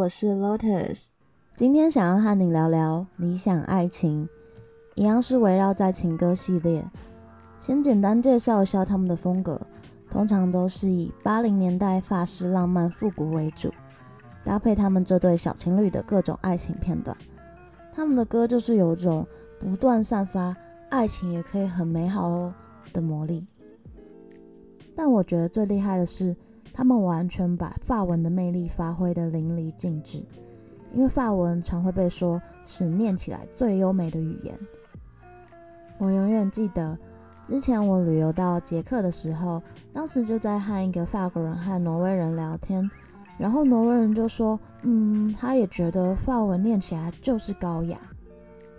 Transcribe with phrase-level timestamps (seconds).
[0.00, 1.08] 我是 Lotus，
[1.56, 4.26] 今天想要和你聊聊理想爱情，
[4.94, 6.82] 一样是围绕在情歌系列。
[7.58, 9.60] 先简单介绍一下他们的风格，
[10.10, 13.70] 通常都是以八零年代法式浪漫复古为主，
[14.42, 17.14] 搭配他们这对小情侣的各种爱情片段。
[17.92, 19.26] 他们的歌就是有种
[19.58, 20.56] 不断散发
[20.88, 22.54] 爱情也可以很美好哦
[22.94, 23.46] 的魔力。
[24.96, 26.34] 但我觉得最厉害的是。
[26.72, 30.22] 他们完全把法文的魅力发挥得淋漓尽致，
[30.94, 34.56] 因为法文常会被说是念起来最优美的语言。
[35.98, 36.96] 我永远记得
[37.44, 39.60] 之前我旅游到捷克的时候，
[39.92, 42.88] 当时就在和一个法国人和挪威人聊天，
[43.36, 47.98] 然后挪威人就说：“嗯，他也觉得法文念起来就是高雅，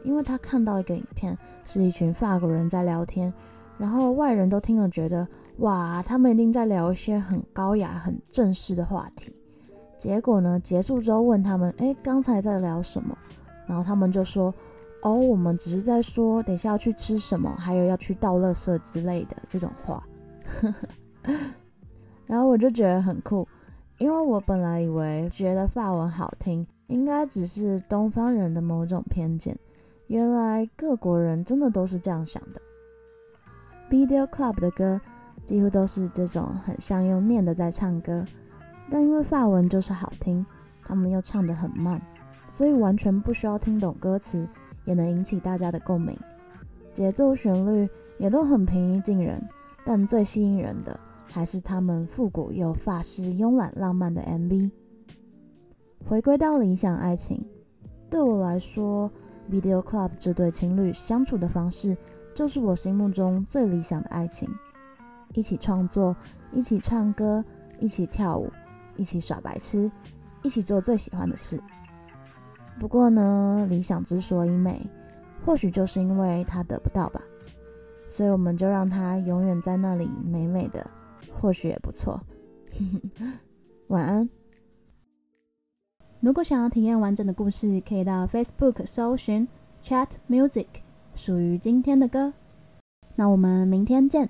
[0.04, 3.32] 因为他看到一个影片，是一群法国人在聊天，
[3.78, 9.32] 然后外人都听了觉得。”哇，他们一定在聊一些很高雅、很正式的话题。
[9.98, 13.16] 结果呢，结束之后问他们：“哎，刚才在聊什么？”
[13.68, 14.52] 然后他们就说
[15.04, 20.04] ：“哦，我们只是在说等下要去吃什么，还有要去倒垃圾之类的这种话。
[22.26, 23.48] ”然后我就觉得很酷，
[24.00, 29.56] 因为我本来以为觉得法文好听，应该只是东方人的某种偏见，
[30.08, 32.62] 原来各国人真的都是这样想的。
[33.92, 35.00] Video Club 的歌。
[35.46, 38.26] 几乎都是这种很像用念的在唱歌，
[38.90, 40.46] 但因为法文就是好听，
[40.84, 42.02] 他们又唱得很慢，
[42.48, 44.48] 所以完全不需要听懂歌词
[44.86, 46.18] 也能引起大家的共鸣。
[46.94, 49.42] 节奏、旋律也都很平易近人，
[49.86, 54.72] 但最吸引人的还是他们复古又法式、慵懒浪漫的 MV。
[56.06, 57.46] 回归到理想爱情，
[58.10, 59.10] 对我来说
[59.50, 61.96] ，Video Club 这对情侣相处的方式，
[62.36, 64.50] 就是我心目中最理想的爱情。
[65.34, 66.16] 一起创作，
[66.52, 67.44] 一起唱歌，
[67.80, 68.52] 一起跳舞，
[68.98, 69.92] 一起耍白痴，
[70.44, 71.62] 一起做最喜欢的事。
[72.80, 74.82] 不过呢，理想之所以美，
[75.46, 77.22] 或许就是因为它得不到吧。
[78.10, 80.86] 所以我们就让它永远在那里美美的，
[81.34, 82.20] 或许也不错。
[83.88, 84.30] 晚安。
[86.20, 89.48] 如果想要体验完整的故事，可以到 Facebook 搜寻
[89.84, 90.68] Chat Music，
[91.14, 92.34] 属于今天的歌。
[93.16, 94.30] 那我们明天见。